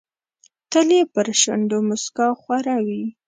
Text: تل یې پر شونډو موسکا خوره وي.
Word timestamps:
تل 0.71 0.89
یې 0.97 1.01
پر 1.13 1.27
شونډو 1.41 1.77
موسکا 1.87 2.27
خوره 2.41 2.75
وي. 2.85 3.03